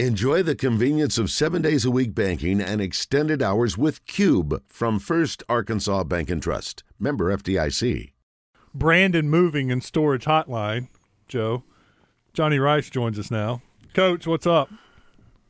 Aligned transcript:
Enjoy 0.00 0.42
the 0.42 0.56
convenience 0.56 1.18
of 1.18 1.30
seven 1.30 1.62
days 1.62 1.84
a 1.84 1.90
week 1.90 2.16
banking 2.16 2.60
and 2.60 2.80
extended 2.80 3.40
hours 3.40 3.78
with 3.78 4.04
Cube 4.06 4.60
from 4.66 4.98
First 4.98 5.44
Arkansas 5.48 6.02
Bank 6.02 6.30
and 6.30 6.42
Trust. 6.42 6.82
Member 6.98 7.32
FDIC. 7.36 8.10
Brandon 8.74 9.30
Moving 9.30 9.70
and 9.70 9.84
Storage 9.84 10.24
Hotline, 10.24 10.88
Joe. 11.28 11.62
Johnny 12.32 12.58
Rice 12.58 12.90
joins 12.90 13.20
us 13.20 13.30
now. 13.30 13.62
Coach, 13.94 14.26
what's 14.26 14.48
up? 14.48 14.68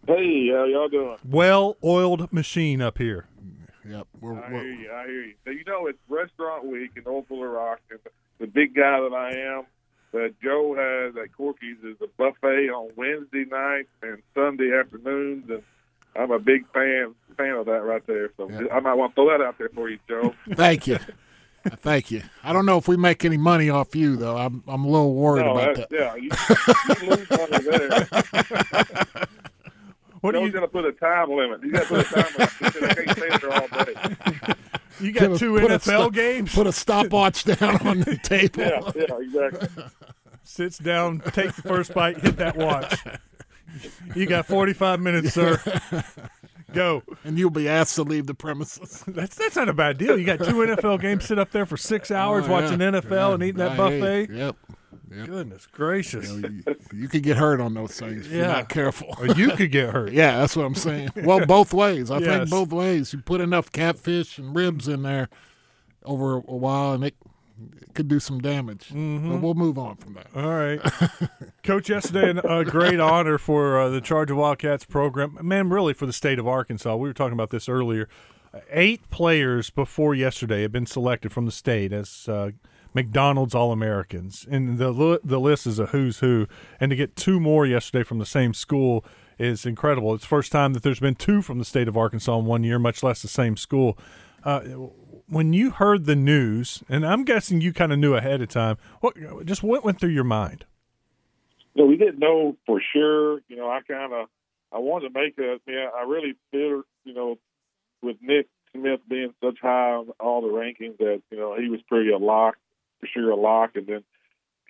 Hey, 0.07 0.51
how 0.51 0.65
y'all 0.65 0.91
doing? 0.91 1.17
Well 1.25 1.79
oiled 1.83 2.31
machine 2.31 2.83
up 2.83 2.99
here. 2.99 3.25
Yep. 3.89 4.07
We're, 4.21 4.35
I 4.35 4.53
we're, 4.53 4.63
hear 4.63 4.73
you. 4.75 4.93
I 4.93 5.07
hear 5.07 5.25
you. 5.25 5.35
So 5.47 5.53
you 5.53 5.65
know 5.67 5.87
it's 5.87 5.99
restaurant 6.11 6.67
week 6.67 6.91
in 6.97 7.05
Old 7.07 7.29
Fuller 7.29 7.49
Rock, 7.49 7.81
and 7.91 7.99
the 8.39 8.47
big 8.47 8.75
guy 8.75 9.01
that 9.01 9.15
I 9.15 9.57
am, 9.57 9.65
that 10.15 10.35
Joe 10.43 10.75
has 10.75 11.17
at 11.23 11.37
Corky's 11.37 11.77
is 11.85 11.97
a 12.01 12.07
buffet 12.17 12.71
on 12.71 12.91
Wednesday 12.97 13.45
nights 13.45 13.89
and 14.03 14.23
Sunday 14.35 14.73
afternoons, 14.73 15.51
and 15.51 15.63
I'm 16.17 16.31
a 16.31 16.39
big 16.39 16.65
fan 16.73 17.15
fan 17.37 17.51
of 17.57 17.67
that 17.67 17.83
right 17.85 18.07
there. 18.07 18.31
So 18.37 18.49
Yeah. 18.49 18.73
I 18.73 18.81
might 18.81 18.95
want 18.95 19.13
to 19.13 19.15
throw 19.17 19.37
that 19.37 19.45
out 19.45 19.59
there 19.59 19.69
for 19.75 19.91
you, 19.91 19.99
Joe. 20.09 20.35
thank 20.53 20.87
you. 20.87 20.99
Thank 21.67 22.11
you. 22.11 22.23
I 22.45 22.53
don't 22.53 22.67
know 22.67 22.79
if 22.79 22.87
we 22.89 22.97
make 22.97 23.25
any 23.25 23.39
money 23.39 23.71
off 23.71 23.97
you 23.97 24.17
though. 24.17 24.37
I'm 24.37 24.63
I'm 24.69 24.85
a 24.85 24.89
little 24.89 25.15
worried 25.15 25.47
no, 25.47 25.59
about 25.59 25.77
that. 25.77 25.89
yeah, 25.91 26.15
you, 26.15 26.31
you 27.03 27.11
lose 27.11 27.31
money 27.31 27.59
there. 27.65 29.27
What 30.21 30.33
Joe's 30.35 30.47
you 30.47 30.53
gonna 30.53 30.69
put 30.69 30.85
a 30.87 30.93
time 30.93 31.31
limit. 31.31 31.63
You 31.63 31.73
got 31.73 31.83
to 31.83 31.89
put 31.89 32.01
a 32.01 32.05
time 32.05 32.33
limit. 32.39 32.83
I 32.91 32.95
can't 32.95 33.11
stay 33.19 33.29
there 33.39 33.53
all 33.53 33.69
day. 33.85 34.55
you 35.01 35.13
got 35.13 35.39
two 35.39 35.57
a 35.57 35.61
NFL 35.61 35.81
stop- 35.83 36.13
games? 36.13 36.55
Put 36.55 36.67
a 36.67 36.73
stopwatch 36.73 37.45
down 37.45 37.87
on 37.87 38.01
the 38.01 38.17
table. 38.23 38.63
Yeah, 38.63 38.81
yeah, 38.95 39.49
exactly. 39.51 39.85
Sits 40.43 40.79
down, 40.79 41.21
takes 41.21 41.57
the 41.57 41.63
first 41.63 41.95
bite, 41.95 42.19
hit 42.19 42.37
that 42.37 42.57
watch. 42.57 43.03
You 44.15 44.27
got 44.27 44.47
45 44.47 45.01
minutes, 45.01 45.33
sir. 45.35 45.61
Go. 46.73 47.03
And 47.25 47.39
you'll 47.39 47.51
be 47.51 47.69
asked 47.69 47.95
to 47.97 48.03
leave 48.03 48.27
the 48.27 48.35
premises. 48.35 49.03
That's 49.07 49.37
that's 49.37 49.55
not 49.57 49.69
a 49.69 49.73
bad 49.73 49.97
deal. 49.99 50.19
You 50.19 50.25
got 50.25 50.39
two 50.41 50.55
NFL 50.55 51.01
games, 51.01 51.25
sit 51.25 51.39
up 51.39 51.51
there 51.53 51.67
for 51.67 51.77
six 51.77 52.11
hours 52.11 52.45
Oh, 52.45 52.49
yeah. 52.49 52.53
watching 52.53 52.79
NFL 52.79 53.11
Yeah. 53.11 53.35
and 53.35 53.43
eating 53.43 53.59
that 53.59 53.73
I 53.73 53.77
buffet. 53.77 54.31
Yep. 54.31 54.57
Yep. 55.17 55.27
Goodness 55.27 55.67
gracious. 55.67 56.31
You, 56.31 56.41
know, 56.41 56.49
you, 56.49 56.77
you 56.95 57.09
could 57.09 57.23
get 57.23 57.37
hurt 57.37 57.61
on 57.61 57.75
those 57.75 57.99
things 57.99 58.27
if 58.27 58.33
you're 58.33 58.43
Yeah. 58.43 58.53
not 58.53 58.69
careful. 58.69 59.15
Or 59.19 59.29
you 59.29 59.51
could 59.53 59.71
get 59.71 59.91
hurt. 59.91 60.13
Yeah, 60.13 60.39
that's 60.39 60.57
what 60.57 60.65
I'm 60.67 60.75
saying. 60.75 61.11
Well, 61.17 61.45
both 61.47 61.73
ways. 61.75 62.11
I 62.11 62.19
Yes. 62.19 62.27
think 62.29 62.51
both 62.51 62.73
ways. 62.73 63.13
You 63.13 63.21
put 63.21 63.41
enough 63.41 63.71
catfish 63.73 64.39
and 64.39 64.55
ribs 64.55 64.89
in 64.89 65.03
there 65.03 65.29
over 66.05 66.35
a 66.37 66.41
while, 66.41 66.93
and 66.93 67.05
it, 67.05 67.15
it 67.81 67.95
could 67.95 68.09
do 68.09 68.21
some 68.21 68.41
damage. 68.41 68.89
Mm-hmm. 68.89 69.31
But 69.33 69.41
we'll 69.41 69.55
move 69.55 69.79
on 69.79 69.97
from 69.97 70.15
that. 70.15 70.27
All 70.35 70.49
right. 70.55 70.81
Coach, 71.63 71.89
yesterday, 71.89 72.39
a 72.45 72.65
great 72.65 73.01
honor 73.01 73.39
for 73.39 73.79
uh, 73.81 73.89
the 73.89 74.01
Charging 74.01 74.37
Wildcats 74.37 74.85
program. 74.85 75.39
Man, 75.41 75.69
really 75.71 75.95
for 75.95 76.07
the 76.07 76.13
state 76.13 76.39
of 76.39 76.47
Arkansas. 76.47 76.95
We 76.97 77.09
were 77.09 77.15
talking 77.15 77.33
about 77.35 77.51
this 77.51 77.69
earlier. 77.69 78.09
Eight 78.71 79.09
players 79.11 79.71
before 79.71 80.15
yesterday 80.15 80.63
have 80.63 80.71
been 80.73 80.87
selected 80.87 81.33
from 81.33 81.45
the 81.47 81.51
state 81.53 81.93
as 81.93 82.29
uh, 82.29 82.51
McDonald's 82.95 83.55
All 83.55 83.73
Americans. 83.73 84.47
And 84.49 84.79
the, 84.79 85.21
the 85.23 85.41
list 85.41 85.67
is 85.67 85.79
a 85.79 85.87
who's 85.87 86.21
who. 86.21 86.47
And 86.81 86.91
to 86.91 86.97
get 86.97 87.17
two 87.17 87.41
more 87.41 87.67
yesterday 87.67 88.05
from 88.05 88.19
the 88.19 88.27
same 88.27 88.55
school 88.55 89.05
is 89.39 89.67
incredible. 89.67 90.15
It's 90.15 90.25
the 90.25 90.29
first 90.29 90.53
time 90.53 90.73
that 90.75 90.83
there's 90.83 91.01
been 91.01 91.17
two 91.17 91.43
from 91.43 91.59
the 91.59 91.65
state 91.65 91.89
of 91.89 91.97
Arkansas 91.97 92.39
in 92.39 92.45
one 92.45 92.63
year, 92.63 92.79
much 92.79 93.03
less 93.03 93.21
the 93.21 93.29
same 93.29 93.57
school. 93.57 93.99
Uh, 94.45 94.61
when 95.29 95.53
you 95.53 95.71
heard 95.71 96.05
the 96.05 96.17
news, 96.17 96.83
and 96.89 97.05
I'm 97.05 97.25
guessing 97.25 97.61
you 97.61 97.73
kind 97.73 97.93
of 97.93 97.99
knew 97.99 98.15
ahead 98.15 98.41
of 98.41 98.49
time, 98.49 98.77
what 99.01 99.15
just 99.45 99.63
what 99.63 99.85
went 99.85 99.99
through 99.99 100.11
your 100.11 100.25
mind? 100.25 100.67
No, 101.75 101.87
we 101.87 101.97
didn't 101.97 102.19
know 102.19 102.57
for 102.67 102.81
sure. 102.93 103.41
You 103.49 103.57
know, 103.57 103.69
I 103.69 103.81
kind 103.81 104.13
of 104.13 104.29
I 104.71 104.79
wanted 104.79 105.13
to 105.13 105.19
make 105.19 105.39
a. 105.39 105.59
Yeah, 105.67 105.89
I 105.97 106.03
really 106.03 106.35
feel 106.51 106.83
you 107.05 107.15
know 107.15 107.39
with 108.03 108.17
Nick 108.21 108.49
Smith 108.73 109.01
being 109.09 109.33
such 109.43 109.59
high 109.63 109.93
on 109.93 110.11
all 110.21 110.43
the 110.43 110.49
rankings 110.49 110.99
that 110.99 111.23
you 111.31 111.39
know 111.39 111.57
he 111.59 111.69
was 111.69 111.81
pretty 111.89 112.11
a 112.11 112.19
lock 112.19 112.57
for 113.01 113.07
sure 113.07 113.31
a 113.31 113.37
lock, 113.37 113.73
and 113.75 113.87
then 113.87 114.05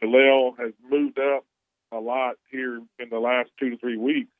Kel'el 0.02 0.56
has 0.58 0.72
moved 0.88 1.18
up 1.18 1.44
a 1.92 1.98
lot 1.98 2.36
here 2.50 2.76
in 2.98 3.08
the 3.10 3.18
last 3.18 3.50
two 3.58 3.70
to 3.70 3.76
three 3.78 3.96
weeks, 3.96 4.32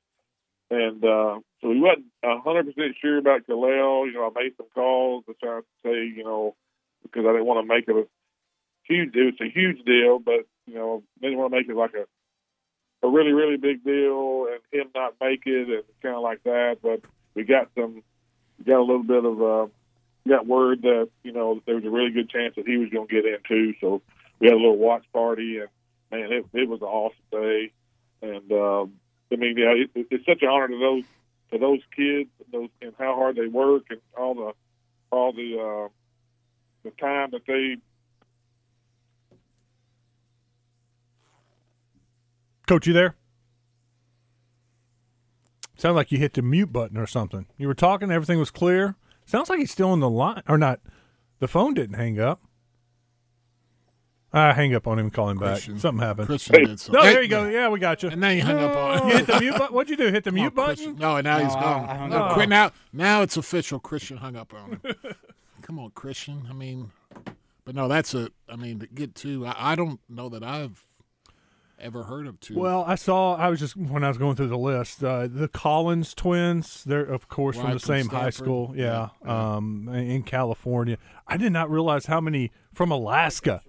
and 0.70 1.04
uh, 1.04 1.38
so 1.60 1.68
we 1.68 1.80
wasn't 1.80 2.06
a 2.22 2.38
hundred 2.40 2.66
percent 2.66 2.96
sure 3.00 3.18
about 3.18 3.46
Kel'el. 3.46 4.06
You 4.06 4.14
know, 4.14 4.30
I 4.34 4.42
made 4.42 4.56
some 4.56 4.66
calls 4.74 5.24
to 5.26 5.34
try 5.34 5.60
to 5.60 5.64
say 5.84 6.06
you 6.06 6.24
know 6.24 6.56
because 7.02 7.24
I 7.26 7.32
didn't 7.32 7.46
want 7.46 7.66
to 7.66 7.74
make 7.74 7.88
it 7.88 7.96
a 7.96 8.06
huge. 8.84 9.14
It 9.14 9.24
was 9.24 9.40
a 9.40 9.50
huge 9.50 9.84
deal, 9.84 10.18
but 10.18 10.46
you 10.66 10.74
know, 10.74 11.02
didn't 11.20 11.38
want 11.38 11.52
to 11.52 11.58
make 11.58 11.68
it 11.68 11.76
like 11.76 11.94
a 11.94 12.06
a 13.04 13.08
really, 13.08 13.32
really 13.32 13.56
big 13.56 13.84
deal 13.84 14.48
and 14.50 14.60
him 14.72 14.90
not 14.94 15.14
make 15.20 15.42
it 15.44 15.68
and 15.68 15.82
kind 16.02 16.16
of 16.16 16.22
like 16.22 16.42
that. 16.44 16.78
But 16.82 17.02
we 17.34 17.44
got 17.44 17.68
some, 17.78 18.02
we 18.58 18.64
got 18.64 18.80
a 18.80 18.80
little 18.80 19.02
bit 19.02 19.24
of, 19.24 19.42
uh, 19.42 19.66
got 20.28 20.46
word 20.46 20.82
that, 20.82 21.08
you 21.22 21.32
know, 21.32 21.60
there 21.66 21.76
was 21.76 21.84
a 21.84 21.90
really 21.90 22.10
good 22.10 22.30
chance 22.30 22.54
that 22.56 22.66
he 22.66 22.76
was 22.76 22.90
going 22.90 23.08
to 23.08 23.14
get 23.14 23.24
in 23.24 23.38
too. 23.46 23.74
So 23.80 24.02
we 24.38 24.46
had 24.46 24.54
a 24.54 24.56
little 24.56 24.78
watch 24.78 25.04
party 25.12 25.58
and 25.58 25.68
man, 26.10 26.32
it, 26.32 26.46
it 26.52 26.68
was 26.68 26.80
an 26.80 26.88
awesome 26.88 27.16
day. 27.30 27.72
And, 28.22 28.52
um, 28.52 28.92
I 29.32 29.36
mean, 29.36 29.56
yeah, 29.58 29.74
it, 29.74 30.06
it's 30.10 30.26
such 30.26 30.42
an 30.42 30.48
honor 30.48 30.68
to 30.68 30.78
those, 30.78 31.04
to 31.52 31.58
those 31.58 31.80
kids 31.94 32.30
those, 32.52 32.68
and 32.80 32.94
how 32.98 33.14
hard 33.14 33.36
they 33.36 33.48
work 33.48 33.84
and 33.90 34.00
all 34.16 34.34
the, 34.34 34.52
all 35.10 35.32
the, 35.32 35.58
uh, 35.58 35.88
the 36.84 36.90
time 37.00 37.30
that 37.32 37.42
they 37.46 37.76
Coach, 42.66 42.86
you 42.86 42.94
there? 42.94 43.14
Sound 45.76 45.96
like 45.96 46.10
you 46.10 46.18
hit 46.18 46.32
the 46.32 46.40
mute 46.40 46.72
button 46.72 46.96
or 46.96 47.06
something. 47.06 47.46
You 47.58 47.68
were 47.68 47.74
talking, 47.74 48.10
everything 48.10 48.38
was 48.38 48.50
clear. 48.50 48.96
Sounds 49.26 49.48
like 49.50 49.58
he's 49.58 49.70
still 49.70 49.90
on 49.90 50.00
the 50.00 50.10
line, 50.10 50.42
or 50.48 50.58
not. 50.58 50.80
The 51.40 51.48
phone 51.48 51.74
didn't 51.74 51.96
hang 51.96 52.20
up. 52.20 52.40
I 54.32 54.52
hang 54.52 54.74
up 54.74 54.88
on 54.88 54.98
him, 54.98 55.06
and 55.06 55.12
call 55.14 55.30
him 55.30 55.38
back. 55.38 55.60
Something 55.60 55.98
happened. 55.98 56.26
Christian 56.26 56.56
Hey. 56.56 56.64
did 56.64 56.80
so. 56.80 56.92
No, 56.92 57.02
there 57.02 57.22
you 57.22 57.28
go. 57.28 57.48
Yeah, 57.48 57.68
we 57.68 57.78
got 57.78 58.02
you. 58.02 58.08
And 58.10 58.20
then 58.20 58.36
you 58.36 58.42
hung 58.42 58.58
up 58.58 58.74
on 58.76 59.08
You 59.08 59.16
hit 59.18 59.26
the 59.28 59.38
mute 59.40 59.52
button. 59.58 59.74
What'd 59.74 59.90
you 59.90 59.96
do? 59.96 60.10
Hit 60.10 60.24
the 60.24 60.30
Come 60.30 60.38
on, 60.40 60.42
mute 60.42 60.54
button? 60.56 60.74
Christian. 60.74 60.96
No, 60.96 61.16
and 61.16 61.24
now 61.24 61.38
he's 61.38 61.54
gone. 61.54 61.88
I 61.88 61.94
hung 61.96 62.10
No, 62.10 62.30
quit 62.34 62.48
now. 62.48 62.72
Now 62.92 63.22
it's 63.22 63.36
official. 63.36 63.78
Christian 63.78 64.16
hung 64.16 64.34
up 64.34 64.52
on 64.52 64.70
him. 64.72 64.80
Come 65.62 65.78
on, 65.78 65.90
Christian. 65.92 66.46
I 66.50 66.52
mean, 66.52 66.90
but 67.64 67.76
no, 67.76 67.86
that's 67.86 68.12
a. 68.14 68.28
I 68.48 68.56
mean, 68.56 68.80
to 68.80 68.86
get 68.88 69.14
to. 69.16 69.46
I, 69.46 69.72
I 69.72 69.74
don't 69.76 70.00
know 70.08 70.28
that 70.28 70.42
I've 70.42 70.84
ever 71.80 72.04
heard 72.04 72.26
of 72.26 72.40
two. 72.40 72.58
Well, 72.58 72.84
I 72.86 72.94
saw. 72.94 73.34
I 73.36 73.48
was 73.48 73.60
just 73.60 73.76
when 73.76 74.04
I 74.04 74.08
was 74.08 74.18
going 74.18 74.36
through 74.36 74.48
the 74.48 74.58
list. 74.58 75.02
Uh, 75.02 75.26
the 75.26 75.48
Collins 75.48 76.14
twins. 76.14 76.84
They're 76.84 77.04
of 77.04 77.28
course 77.28 77.56
from 77.56 77.72
the 77.72 77.78
from 77.78 77.94
same 77.94 78.08
high 78.08 78.30
school. 78.30 78.72
Yeah, 78.76 78.84
Yeah, 78.84 79.08
yeah. 79.26 79.54
Um, 79.56 79.88
in 79.88 80.22
California. 80.22 80.98
I 81.26 81.36
did 81.36 81.52
not 81.52 81.70
realize 81.70 82.06
how 82.06 82.20
many 82.20 82.52
from 82.72 82.90
Alaska 82.90 83.62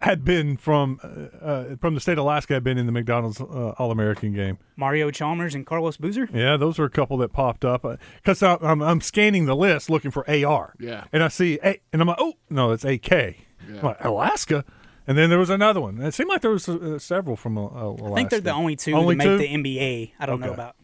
had 0.00 0.22
been 0.22 0.56
from 0.56 1.00
uh, 1.02 1.44
uh, 1.44 1.76
from 1.76 1.94
the 1.94 2.00
state 2.00 2.12
of 2.12 2.18
Alaska 2.18 2.54
had 2.54 2.62
been 2.64 2.76
in 2.76 2.84
the 2.86 2.92
McDonald's 2.92 3.40
uh, 3.40 3.74
All 3.78 3.90
American 3.90 4.34
game. 4.34 4.58
Mario 4.76 5.10
Chalmers 5.10 5.54
and 5.54 5.64
Carlos 5.64 5.96
Boozer. 5.96 6.28
Yeah, 6.32 6.56
those 6.58 6.78
were 6.78 6.84
a 6.84 6.90
couple 6.90 7.16
that 7.18 7.32
popped 7.32 7.64
up 7.64 7.86
because 8.16 8.42
I'm, 8.42 8.82
I'm 8.82 9.00
scanning 9.00 9.46
the 9.46 9.56
list 9.56 9.88
looking 9.88 10.10
for 10.10 10.28
AR. 10.28 10.74
Yeah. 10.78 11.04
and 11.12 11.22
I 11.22 11.28
see 11.28 11.58
A, 11.64 11.80
and 11.92 12.02
I'm 12.02 12.08
like, 12.08 12.18
oh 12.20 12.34
no, 12.50 12.72
it's 12.72 12.84
AK. 12.84 13.10
Yeah. 13.10 13.34
I'm 13.78 13.82
like, 13.82 14.04
Alaska. 14.04 14.64
And 15.06 15.18
then 15.18 15.28
there 15.30 15.38
was 15.38 15.50
another 15.50 15.80
one. 15.80 16.00
It 16.00 16.14
seemed 16.14 16.30
like 16.30 16.40
there 16.40 16.50
was 16.50 16.68
uh, 16.68 16.98
several 16.98 17.36
from 17.36 17.58
uh, 17.58 17.62
Alaska. 17.62 18.04
I 18.06 18.14
think 18.14 18.30
they're 18.30 18.40
the 18.40 18.52
only 18.52 18.74
two 18.76 18.94
Only 18.94 19.14
to 19.14 19.18
make 19.18 19.26
two? 19.26 19.38
the 19.38 19.48
NBA. 19.48 20.12
I 20.18 20.26
don't 20.26 20.40
know 20.40 20.52
about 20.52 20.76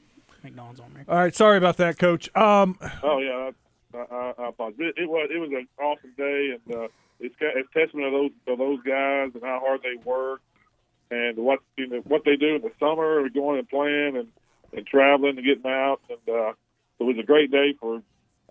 McDonald's 0.42 0.80
on 0.80 0.90
America. 0.90 1.10
All 1.10 1.18
right, 1.18 1.34
sorry 1.34 1.56
about 1.58 1.76
that, 1.78 1.98
Coach. 1.98 2.34
Um, 2.36 2.78
Oh 3.02 3.18
yeah, 3.18 3.50
I, 3.94 4.14
I, 4.14 4.32
I 4.38 4.48
apologize. 4.48 4.78
It, 4.80 4.94
it 5.04 5.08
was 5.08 5.28
it 5.34 5.38
was 5.38 5.50
an 5.50 5.66
awesome 5.82 6.12
day, 6.16 6.56
and 6.66 6.76
uh, 6.76 6.88
it's 7.18 7.34
ca- 7.38 7.52
it's 7.56 7.68
testament 7.72 8.06
of 8.08 8.12
those 8.12 8.30
of 8.48 8.58
those 8.58 8.82
guys 8.82 9.30
and 9.34 9.42
how 9.42 9.60
hard 9.64 9.80
they 9.82 9.96
work, 10.04 10.40
and 11.10 11.36
what 11.38 11.60
you 11.78 11.86
know, 11.88 11.98
what 12.06 12.24
they 12.24 12.36
do 12.36 12.56
in 12.56 12.62
the 12.62 12.72
summer, 12.78 13.26
going 13.30 13.58
and 13.58 13.68
playing 13.68 14.16
and, 14.16 14.28
and 14.76 14.86
traveling 14.86 15.36
and 15.38 15.46
getting 15.46 15.70
out, 15.70 16.00
and 16.10 16.34
uh, 16.34 16.50
it 16.98 17.04
was 17.04 17.16
a 17.18 17.22
great 17.22 17.50
day 17.50 17.74
for 17.80 18.02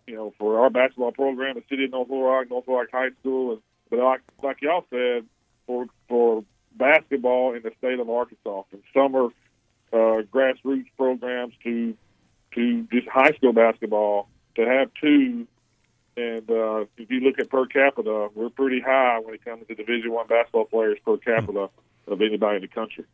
you 0.08 0.16
know 0.16 0.34
for 0.40 0.60
our 0.62 0.70
basketball 0.72 1.12
program, 1.12 1.56
the 1.56 1.64
city 1.70 1.86
of 1.86 1.92
North 1.92 2.10
Little 2.10 2.24
Rock, 2.26 2.50
North 2.50 2.68
Little 2.68 2.80
Rock 2.82 2.90
High 2.92 3.10
School, 3.20 3.52
and 3.54 3.62
but 3.90 4.00
like 4.00 4.22
like 4.44 4.62
y'all 4.62 4.86
said, 4.90 5.26
for 5.70 5.86
for 6.08 6.44
basketball 6.76 7.54
in 7.54 7.62
the 7.62 7.72
state 7.78 8.00
of 8.00 8.10
Arkansas, 8.10 8.64
from 8.72 8.82
summer 8.92 9.26
uh, 9.94 10.24
grassroots 10.34 10.88
programs 10.98 11.54
to 11.64 11.96
to 12.56 12.88
just 12.92 13.08
high 13.08 13.32
school 13.34 13.54
basketball 13.54 14.28
to 14.56 14.66
have 14.66 14.90
two 15.00 15.48
and 16.18 16.50
uh, 16.50 16.86
if 16.98 17.12
you 17.12 17.20
look 17.20 17.38
at 17.38 17.50
per 17.52 17.68
capita 17.68 18.30
we're 18.34 18.50
pretty 18.50 18.82
high 18.82 19.20
when 19.20 19.36
it 19.36 19.46
comes 19.46 19.68
to 19.68 19.76
division 19.76 20.12
one 20.12 20.26
basketball 20.26 20.66
players 20.66 20.98
per 21.06 21.18
capita 21.18 21.70
of 22.08 22.22
anybody 22.22 22.56
in 22.56 22.62
the 22.64 22.68
country 22.68 23.06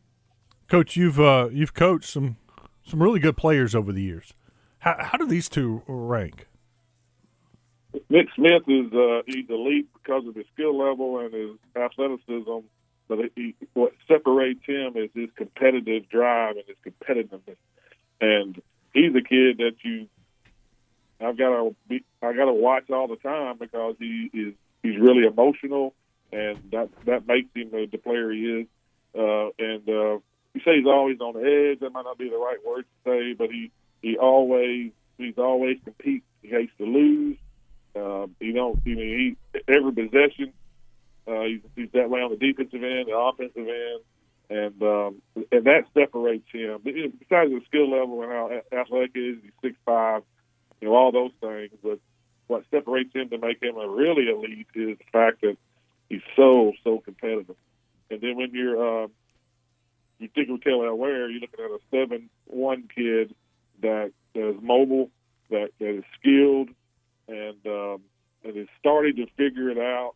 Coach, 0.68 0.96
you've 0.96 1.20
uh, 1.20 1.48
you've 1.52 1.74
coached 1.74 2.08
some 2.08 2.36
some 2.84 3.02
really 3.02 3.20
good 3.20 3.36
players 3.36 3.74
over 3.74 3.92
the 3.92 4.02
years. 4.02 4.32
How 4.80 4.96
how 4.98 5.18
do 5.18 5.26
these 5.26 5.48
two 5.48 5.82
rank? 5.86 6.48
Nick 8.08 8.28
smith 8.34 8.62
is 8.68 8.92
uh, 8.92 9.22
he's 9.26 9.48
elite 9.48 9.88
because 9.94 10.26
of 10.26 10.34
his 10.34 10.46
skill 10.54 10.76
level 10.76 11.18
and 11.20 11.32
his 11.32 11.50
athleticism 11.74 12.66
but 13.08 13.18
he, 13.36 13.54
what 13.74 13.92
separates 14.08 14.64
him 14.66 14.96
is 14.96 15.10
his 15.14 15.28
competitive 15.36 16.08
drive 16.08 16.56
and 16.56 16.64
his 16.66 16.76
competitiveness 16.84 17.56
and 18.20 18.60
he's 18.92 19.14
a 19.14 19.22
kid 19.22 19.58
that 19.58 19.74
you 19.82 20.08
I've 21.20 21.38
got 21.38 21.50
to 21.50 21.74
be 21.88 22.04
I 22.22 22.32
got 22.32 22.46
to 22.46 22.52
watch 22.52 22.90
all 22.90 23.08
the 23.08 23.16
time 23.16 23.56
because 23.58 23.96
he 23.98 24.30
is 24.32 24.54
he's 24.82 24.98
really 24.98 25.26
emotional, 25.26 25.94
and 26.32 26.58
that 26.72 26.90
that 27.06 27.26
makes 27.26 27.48
him 27.54 27.70
the, 27.70 27.88
the 27.90 27.98
player 27.98 28.30
he 28.30 28.60
is. 28.60 28.66
Uh, 29.18 29.48
and 29.58 29.88
uh, 29.88 30.18
you 30.52 30.60
say 30.64 30.76
he's 30.76 30.86
always 30.86 31.20
on 31.20 31.34
the 31.34 31.72
edge. 31.72 31.80
That 31.80 31.92
might 31.92 32.04
not 32.04 32.18
be 32.18 32.28
the 32.28 32.36
right 32.36 32.58
word 32.66 32.84
to 33.04 33.10
say, 33.10 33.32
but 33.32 33.50
he 33.50 33.70
he 34.02 34.18
always 34.18 34.92
he's 35.16 35.38
always 35.38 35.78
compete. 35.84 36.22
He 36.42 36.48
hates 36.48 36.72
to 36.78 36.84
lose. 36.84 37.38
Uh, 37.96 38.26
you 38.40 38.52
know, 38.52 38.78
mean, 38.84 38.98
he 38.98 39.62
every 39.68 39.92
possession. 39.92 40.52
Uh, 41.26 41.42
he's, 41.42 41.60
he's 41.74 41.90
that 41.92 42.10
way 42.10 42.20
on 42.20 42.30
the 42.30 42.36
defensive 42.36 42.82
end, 42.82 43.08
the 43.08 43.16
offensive 43.16 43.66
end, 43.66 44.00
and 44.50 44.82
um, 44.82 45.22
and 45.50 45.64
that 45.64 45.84
separates 45.94 46.46
him. 46.52 46.80
Besides 46.84 47.50
the 47.50 47.60
skill 47.66 47.90
level 47.90 48.22
and 48.22 48.30
how 48.30 48.50
athletic 48.72 49.12
he 49.14 49.20
is, 49.20 49.38
he's 49.42 49.52
six 49.62 49.76
five, 49.84 50.22
you 50.80 50.88
know, 50.88 50.94
all 50.94 51.10
those 51.10 51.32
things. 51.40 51.72
But 51.82 51.98
what 52.46 52.64
separates 52.70 53.12
him 53.14 53.28
to 53.30 53.38
make 53.38 53.62
him 53.62 53.76
a 53.76 53.88
really 53.88 54.28
elite 54.28 54.68
is 54.74 54.98
the 54.98 55.04
fact 55.10 55.40
that 55.40 55.56
he's 56.08 56.22
so 56.36 56.72
so 56.84 57.00
competitive. 57.00 57.56
And 58.10 58.20
then 58.20 58.36
when 58.36 58.50
you're 58.52 59.04
uh, 59.04 59.08
you 60.18 60.28
think 60.34 60.48
of 60.48 60.60
Kel'el 60.60 60.96
Ware, 60.96 61.28
you're 61.28 61.40
looking 61.40 61.64
at 61.64 61.70
a 61.70 61.80
seven 61.90 62.30
one 62.46 62.88
kid 62.94 63.34
that, 63.82 64.12
that 64.34 64.48
is 64.50 64.56
mobile, 64.62 65.10
that 65.50 65.70
that 65.78 65.98
is 65.98 66.04
skilled, 66.20 66.68
and 67.28 67.66
um, 67.66 68.02
and 68.44 68.56
is 68.56 68.68
starting 68.78 69.16
to 69.16 69.26
figure 69.36 69.70
it 69.70 69.78
out. 69.78 70.14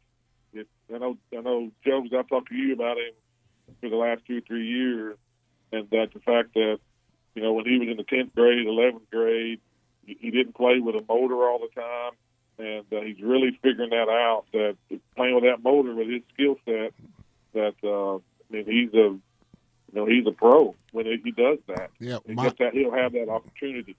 It, 0.53 0.69
I 0.93 0.99
know 0.99 1.17
I 1.37 1.41
know 1.41 1.71
Jones. 1.85 2.11
I've 2.17 2.29
talked 2.29 2.49
to 2.49 2.55
you 2.55 2.73
about 2.73 2.99
him 2.99 3.13
for 3.81 3.89
the 3.89 3.97
last 3.97 4.23
two 4.27 4.39
or 4.39 4.41
three 4.43 4.67
years, 4.67 5.17
and 5.73 5.89
that 5.91 6.09
the 6.13 6.21
fact 6.21 6.55
that 6.55 6.79
you 7.35 7.43
know 7.43 7.53
when 7.53 7.67
he 7.67 7.79
was 7.79 7.89
in 7.89 7.97
the 7.97 8.05
tenth 8.05 8.35
grade, 8.35 8.67
eleventh 8.67 9.11
grade, 9.11 9.61
he, 10.07 10.17
he 10.21 10.31
didn't 10.31 10.55
play 10.55 10.81
with 10.81 10.97
a 10.97 11.05
motor 11.09 11.49
all 11.49 11.59
the 11.59 11.81
time, 11.81 12.13
and 12.59 12.85
uh, 12.93 13.05
he's 13.05 13.21
really 13.23 13.59
figuring 13.63 13.91
that 13.91 14.09
out. 14.09 14.45
That 14.53 14.77
playing 15.17 15.35
with 15.35 15.45
that 15.45 15.63
motor 15.63 15.95
with 15.95 16.09
his 16.09 16.23
skill 16.35 16.57
set, 16.65 16.93
that 17.55 17.75
uh, 17.85 18.17
I 18.17 18.21
mean 18.51 18.65
he's 18.67 18.95
a 18.95 19.17
you 19.93 19.95
know 19.95 20.07
he's 20.07 20.27
a 20.27 20.33
pro 20.33 20.75
when 20.93 21.07
he 21.07 21.31
does 21.31 21.59
that. 21.69 21.91
Yeah, 21.99 22.19
my, 22.27 22.53
that 22.59 22.73
he'll 22.73 22.93
have 22.93 23.13
that 23.13 23.29
opportunity. 23.29 23.97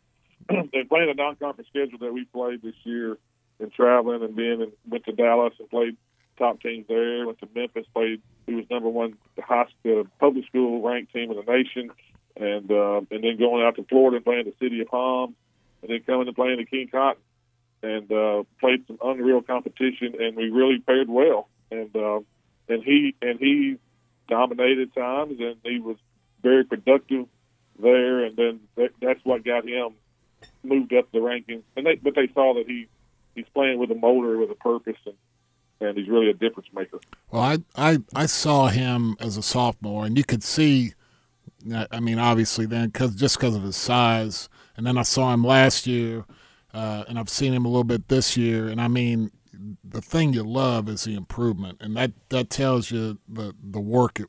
And 0.49 0.89
playing 0.89 1.09
a 1.09 1.13
non-conference 1.13 1.69
schedule 1.69 1.99
that 1.99 2.13
we 2.13 2.25
played 2.25 2.61
this 2.61 2.75
year, 2.83 3.17
and 3.59 3.71
traveling 3.71 4.23
and 4.23 4.35
being 4.35 4.61
in, 4.61 4.71
went 4.89 5.05
to 5.05 5.11
Dallas 5.11 5.53
and 5.59 5.69
played 5.69 5.95
top 6.37 6.61
teams 6.61 6.87
there. 6.87 7.25
Went 7.25 7.39
to 7.39 7.47
Memphis, 7.53 7.85
played. 7.93 8.21
He 8.47 8.55
was 8.55 8.65
number 8.69 8.89
one 8.89 9.15
high 9.39 9.65
school, 9.79 10.07
public 10.19 10.45
school 10.47 10.81
ranked 10.81 11.13
team 11.13 11.31
in 11.31 11.37
the 11.37 11.51
nation, 11.51 11.91
and 12.35 12.71
uh, 12.71 13.01
and 13.11 13.23
then 13.23 13.37
going 13.37 13.63
out 13.63 13.75
to 13.75 13.83
Florida 13.83 14.17
and 14.17 14.25
playing 14.25 14.45
the 14.45 14.53
City 14.59 14.81
of 14.81 14.87
Palm, 14.87 15.35
and 15.81 15.91
then 15.91 16.01
coming 16.03 16.27
and 16.27 16.35
playing 16.35 16.57
the 16.57 16.65
King 16.65 16.89
Cotton, 16.91 17.21
and 17.83 18.11
uh, 18.11 18.43
played 18.59 18.85
some 18.87 18.97
unreal 19.03 19.41
competition, 19.41 20.15
and 20.19 20.35
we 20.35 20.49
really 20.49 20.79
paired 20.79 21.09
well. 21.09 21.47
And 21.69 21.95
uh, 21.95 22.19
and 22.67 22.83
he 22.83 23.15
and 23.21 23.39
he 23.39 23.77
dominated 24.27 24.93
times, 24.95 25.39
and 25.39 25.57
he 25.63 25.79
was 25.79 25.97
very 26.41 26.63
productive 26.63 27.27
there. 27.79 28.25
And 28.25 28.35
then 28.35 28.59
that, 28.75 28.89
that's 29.01 29.19
what 29.23 29.45
got 29.45 29.67
him 29.67 29.93
moved 30.63 30.93
up 30.93 31.11
the 31.11 31.19
rankings. 31.19 31.63
And 31.75 31.85
they, 31.85 31.95
but 31.95 32.15
they 32.15 32.29
saw 32.33 32.53
that 32.55 32.67
he 32.67 32.87
he's 33.35 33.45
playing 33.53 33.79
with 33.79 33.91
a 33.91 33.95
motor 33.95 34.37
with 34.37 34.51
a 34.51 34.55
purpose, 34.55 34.97
and 35.05 35.15
and 35.79 35.97
he's 35.97 36.07
really 36.07 36.29
a 36.29 36.33
difference 36.33 36.69
maker. 36.73 36.99
Well, 37.31 37.41
I, 37.41 37.57
I, 37.75 37.97
I 38.13 38.25
saw 38.27 38.67
him 38.67 39.15
as 39.19 39.35
a 39.35 39.41
sophomore, 39.41 40.05
and 40.05 40.17
you 40.17 40.23
could 40.23 40.43
see. 40.43 40.93
I 41.91 41.99
mean, 41.99 42.17
obviously, 42.17 42.65
then 42.65 42.89
because 42.89 43.15
just 43.15 43.37
because 43.37 43.55
of 43.55 43.63
his 43.63 43.75
size, 43.75 44.49
and 44.75 44.85
then 44.85 44.97
I 44.97 45.03
saw 45.03 45.31
him 45.31 45.43
last 45.43 45.85
year, 45.85 46.25
uh, 46.73 47.03
and 47.07 47.19
I've 47.19 47.29
seen 47.29 47.53
him 47.53 47.65
a 47.65 47.67
little 47.67 47.83
bit 47.83 48.07
this 48.07 48.35
year, 48.35 48.67
and 48.67 48.81
I 48.81 48.87
mean, 48.87 49.31
the 49.83 50.01
thing 50.01 50.33
you 50.33 50.43
love 50.43 50.89
is 50.89 51.03
the 51.03 51.13
improvement, 51.13 51.77
and 51.79 51.95
that, 51.97 52.13
that 52.29 52.49
tells 52.49 52.89
you 52.89 53.19
the 53.27 53.53
the 53.63 53.79
work 53.79 54.21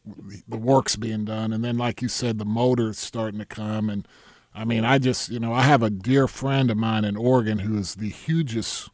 the 0.47 0.59
work's 0.59 0.97
being 0.97 1.25
done, 1.25 1.55
and 1.55 1.65
then 1.65 1.79
like 1.79 2.03
you 2.03 2.09
said, 2.09 2.39
the 2.39 2.45
motor's 2.45 2.99
starting 2.99 3.39
to 3.39 3.47
come, 3.47 3.89
and 3.89 4.07
I 4.55 4.65
mean, 4.65 4.85
I 4.85 4.99
just 4.99 5.31
you 5.31 5.41
know 5.41 5.53
I 5.53 5.63
have 5.63 5.83
a 5.83 5.91
dear 5.91 6.29
friend 6.29 6.71
of 6.71 6.77
mine 6.77 7.05
in 7.05 7.17
Oregon 7.17 7.61
who 7.61 7.79
is 7.79 7.97
the 7.97 8.11
hugest 8.11 8.91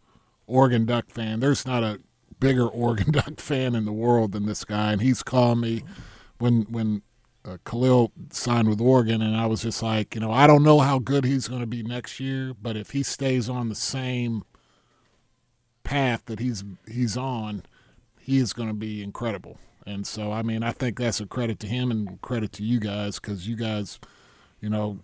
Oregon 0.46 0.87
Duck 0.87 1.10
fan. 1.10 1.40
There's 1.40 1.66
not 1.66 1.82
a 1.82 2.00
bigger 2.40 2.66
Oregon 2.69 3.12
Duck 3.12 3.40
fan 3.40 3.75
in 3.75 3.84
the 3.84 3.93
world 3.93 4.32
than 4.32 4.46
this 4.46 4.64
guy, 4.64 4.93
and 4.93 5.02
he's 5.02 5.22
called 5.22 5.58
me 5.58 5.84
when 6.38 6.62
when 6.70 7.02
uh, 7.44 7.58
Kel'el 7.64 8.10
signed 8.31 8.69
with 8.69 8.81
Oregon, 8.81 9.22
and 9.22 9.37
I 9.37 9.46
was 9.46 9.62
just 9.62 9.82
like, 9.82 10.14
you 10.14 10.20
know, 10.20 10.32
I 10.32 10.46
don't 10.46 10.62
know 10.62 10.81
how 10.81 10.99
good 10.99 11.25
he's 11.25 11.49
going 11.49 11.60
to 11.60 11.66
be 11.66 11.82
next 11.82 12.20
year, 12.20 12.52
but 12.60 12.76
if 12.76 12.90
he 12.90 13.02
stays 13.02 13.49
on 13.49 13.69
the 13.69 13.75
same 13.75 14.44
path 15.84 16.25
that 16.26 16.38
he's 16.38 16.64
he's 16.87 17.16
on, 17.16 17.64
he 18.19 18.38
is 18.38 18.52
going 18.52 18.69
to 18.69 18.75
be 18.75 19.02
incredible. 19.02 19.58
And 19.87 20.06
so, 20.06 20.32
I 20.32 20.43
mean, 20.43 20.62
I 20.62 20.72
think 20.72 20.99
that's 20.99 21.20
a 21.20 21.26
credit 21.26 21.58
to 21.60 21.66
him 21.66 21.90
and 21.90 22.20
credit 22.20 22.52
to 22.55 22.62
you 22.62 22.78
guys 22.78 23.19
because 23.19 23.49
you 23.49 23.56
guys, 23.56 23.99
you 24.60 24.69
know, 24.69 24.99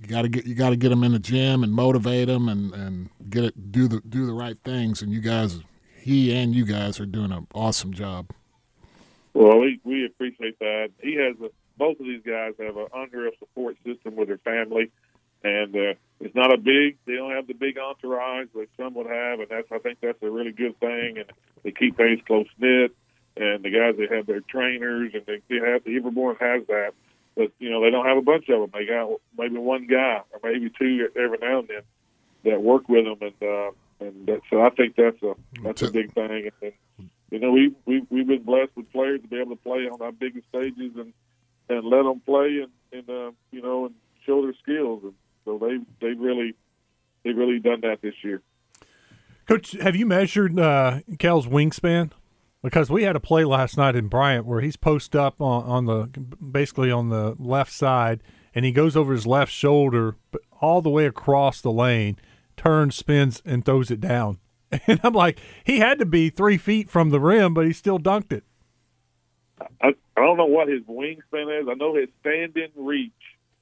you 0.00 0.08
got 0.08 0.22
to 0.22 0.28
get 0.28 0.44
you 0.46 0.54
got 0.54 0.70
to 0.70 0.76
get 0.76 0.88
them 0.90 1.04
in 1.04 1.12
the 1.12 1.18
gym 1.18 1.62
and 1.62 1.72
motivate 1.72 2.28
them 2.28 2.48
and 2.48 2.72
and 2.74 3.10
get 3.30 3.44
it 3.44 3.72
do 3.72 3.88
the 3.88 4.00
do 4.08 4.26
the 4.26 4.32
right 4.32 4.56
things. 4.64 5.02
And 5.02 5.12
you 5.12 5.20
guys 5.20 5.60
he 6.00 6.34
and 6.34 6.54
you 6.54 6.64
guys 6.64 7.00
are 7.00 7.06
doing 7.06 7.32
an 7.32 7.46
awesome 7.54 7.92
job. 7.92 8.30
Well, 9.34 9.58
we 9.60 9.80
we 9.84 10.06
appreciate 10.06 10.58
that. 10.58 10.90
He 11.02 11.14
has 11.16 11.36
a, 11.40 11.50
both 11.76 12.00
of 12.00 12.06
these 12.06 12.22
guys 12.24 12.54
have 12.58 12.76
an 12.76 12.86
unreal 12.94 13.30
support 13.38 13.76
system 13.84 14.16
with 14.16 14.28
their 14.28 14.38
family, 14.38 14.90
and 15.44 15.74
uh, 15.76 15.94
it's 16.20 16.34
not 16.34 16.52
a 16.52 16.58
big. 16.58 16.96
They 17.06 17.14
don't 17.14 17.30
have 17.30 17.46
the 17.46 17.54
big 17.54 17.78
entourage 17.78 18.48
like 18.54 18.70
some 18.76 18.94
would 18.94 19.06
have, 19.06 19.40
and 19.40 19.48
that's 19.48 19.70
I 19.70 19.78
think 19.78 19.98
that's 20.00 20.22
a 20.22 20.30
really 20.30 20.52
good 20.52 20.78
thing. 20.80 21.18
And 21.18 21.32
they 21.62 21.70
keep 21.70 21.96
things 21.96 22.20
close 22.26 22.48
knit, 22.58 22.96
and 23.36 23.62
the 23.62 23.70
guys 23.70 23.94
they 23.96 24.14
have 24.14 24.26
their 24.26 24.40
trainers, 24.40 25.12
and 25.14 25.24
they, 25.26 25.40
they 25.48 25.64
have 25.64 25.84
the 25.84 26.00
Everborn 26.00 26.40
has 26.40 26.66
that. 26.66 26.94
But 27.38 27.52
you 27.60 27.70
know 27.70 27.80
they 27.80 27.90
don't 27.90 28.04
have 28.04 28.18
a 28.18 28.22
bunch 28.22 28.48
of 28.48 28.60
them. 28.60 28.70
They 28.74 28.84
got 28.84 29.08
maybe 29.38 29.58
one 29.58 29.86
guy 29.86 30.22
or 30.32 30.40
maybe 30.42 30.72
two 30.76 31.08
every 31.14 31.38
now 31.40 31.60
and 31.60 31.68
then 31.68 31.82
that 32.44 32.60
work 32.60 32.88
with 32.88 33.04
them, 33.04 33.18
and 33.20 33.48
uh, 33.48 33.70
and 34.00 34.26
that, 34.26 34.40
so 34.50 34.60
I 34.60 34.70
think 34.70 34.96
that's 34.96 35.22
a 35.22 35.34
that's 35.62 35.82
a 35.82 35.90
big 35.92 36.12
thing. 36.12 36.50
And, 36.60 36.72
and 36.98 37.10
you 37.30 37.38
know, 37.38 37.52
we 37.52 37.76
we 37.86 38.04
we've 38.10 38.26
been 38.26 38.42
blessed 38.42 38.72
with 38.74 38.90
players 38.90 39.22
to 39.22 39.28
be 39.28 39.38
able 39.38 39.54
to 39.54 39.62
play 39.62 39.88
on 39.88 40.02
our 40.02 40.10
biggest 40.10 40.48
stages 40.48 40.96
and 40.96 41.12
and 41.68 41.84
let 41.84 42.02
them 42.02 42.20
play 42.26 42.64
and 42.64 42.72
and 42.92 43.08
uh, 43.08 43.30
you 43.52 43.62
know 43.62 43.86
and 43.86 43.94
show 44.26 44.42
their 44.42 44.54
skills. 44.60 45.04
And 45.04 45.14
so 45.44 45.58
they 45.58 45.78
they 46.04 46.14
really 46.14 46.56
they 47.22 47.30
really 47.30 47.60
done 47.60 47.82
that 47.82 48.02
this 48.02 48.14
year. 48.24 48.42
Coach, 49.46 49.76
have 49.80 49.94
you 49.94 50.06
measured 50.06 50.58
uh, 50.58 51.02
Kel's 51.20 51.46
wingspan? 51.46 52.10
Because 52.62 52.90
we 52.90 53.04
had 53.04 53.14
a 53.14 53.20
play 53.20 53.44
last 53.44 53.76
night 53.76 53.94
in 53.94 54.08
Bryant 54.08 54.44
where 54.44 54.60
he's 54.60 54.76
post 54.76 55.14
up 55.14 55.40
on, 55.40 55.64
on 55.64 55.84
the 55.86 56.06
basically 56.44 56.90
on 56.90 57.08
the 57.08 57.36
left 57.38 57.72
side, 57.72 58.20
and 58.54 58.64
he 58.64 58.72
goes 58.72 58.96
over 58.96 59.12
his 59.12 59.26
left 59.26 59.52
shoulder, 59.52 60.16
but 60.32 60.40
all 60.60 60.82
the 60.82 60.90
way 60.90 61.06
across 61.06 61.60
the 61.60 61.70
lane 61.70 62.16
turns, 62.56 62.96
spins, 62.96 63.40
and 63.44 63.64
throws 63.64 63.90
it 63.90 64.00
down. 64.00 64.38
And 64.86 65.00
I'm 65.02 65.14
like, 65.14 65.40
he 65.64 65.78
had 65.78 65.98
to 65.98 66.04
be 66.04 66.28
three 66.28 66.58
feet 66.58 66.90
from 66.90 67.08
the 67.08 67.20
rim, 67.20 67.54
but 67.54 67.64
he 67.64 67.72
still 67.72 67.98
dunked 67.98 68.32
it. 68.32 68.44
I, 69.80 69.94
I 70.16 70.20
don't 70.20 70.36
know 70.36 70.44
what 70.44 70.68
his 70.68 70.82
wingspan 70.82 71.62
is. 71.62 71.68
I 71.70 71.74
know 71.74 71.94
his 71.94 72.10
standing 72.20 72.68
reach, 72.76 73.12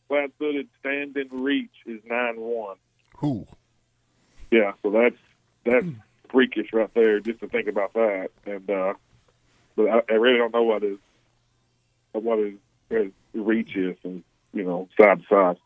flat 0.09 0.31
footed 0.37 0.69
standing 0.81 1.29
reach 1.31 1.71
is 1.87 2.01
nine 2.07 2.41
one. 2.41 2.77
Who? 3.19 3.47
Yeah, 4.51 4.73
so 4.83 4.91
that's 4.91 5.17
that's 5.65 5.85
hmm. 5.85 6.01
Freakish 6.31 6.73
right 6.73 6.93
there 6.95 7.21
just 7.21 7.41
to 7.41 7.49
think 7.49 7.69
about 7.69 7.93
that. 7.95 8.29
And 8.45 8.71
uh 8.71 8.95
but 9.77 9.89
I, 9.89 10.01
I 10.11 10.15
really 10.15 10.39
don't 10.39 10.55
know 10.55 10.63
what 10.63 10.83
his 10.83 10.99
what 12.13 12.39
his, 12.39 12.55
his 12.89 13.13
reach 13.35 13.77
is 13.77 13.97
and 14.05 14.23
you 14.57 14.65
know, 14.65 14.89
side 14.99 15.21
to 15.21 15.27
side. 15.29 15.57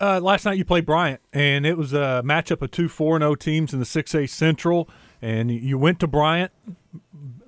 Uh, 0.00 0.20
last 0.20 0.44
night 0.44 0.58
you 0.58 0.64
played 0.64 0.84
Bryant, 0.84 1.20
and 1.32 1.64
it 1.64 1.78
was 1.78 1.92
a 1.92 2.22
matchup 2.24 2.60
of 2.60 2.70
two 2.70 2.88
4 2.88 3.18
0 3.18 3.34
teams 3.36 3.72
in 3.72 3.78
the 3.78 3.86
6A 3.86 4.28
Central, 4.28 4.88
and 5.22 5.50
you 5.50 5.78
went 5.78 6.00
to 6.00 6.06
Bryant. 6.06 6.52